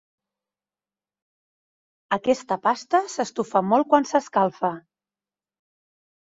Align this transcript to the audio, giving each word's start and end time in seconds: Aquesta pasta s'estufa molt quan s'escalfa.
Aquesta 2.17 2.57
pasta 2.63 3.03
s'estufa 3.17 3.63
molt 3.73 3.91
quan 3.93 4.09
s'escalfa. 4.13 4.73